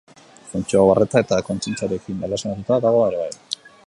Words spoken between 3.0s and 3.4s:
ere bai.